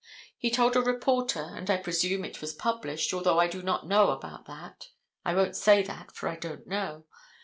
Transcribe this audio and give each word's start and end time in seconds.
He 0.35 0.49
told 0.49 0.75
a 0.75 0.81
reporter, 0.81 1.51
and 1.55 1.69
I 1.69 1.77
presume 1.77 2.25
it 2.25 2.41
was 2.41 2.55
published, 2.55 3.13
although 3.13 3.37
I 3.39 3.45
do 3.45 3.61
not 3.61 3.85
know 3.85 4.09
about 4.09 4.47
that. 4.47 4.87
I 5.23 5.35
won't 5.35 5.55
say 5.55 5.83
that, 5.83 6.11
for 6.15 6.27
I 6.27 6.37
don't 6.37 6.65
know. 6.65 7.05